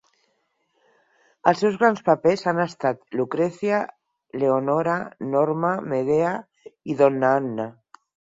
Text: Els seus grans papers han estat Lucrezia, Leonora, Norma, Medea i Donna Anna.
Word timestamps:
Els 1.51 1.59
seus 1.63 1.75
grans 1.83 2.01
papers 2.07 2.43
han 2.51 2.61
estat 2.63 3.03
Lucrezia, 3.19 3.83
Leonora, 4.45 4.97
Norma, 5.35 5.75
Medea 5.93 6.33
i 6.95 6.99
Donna 7.05 7.31
Anna. 7.43 7.69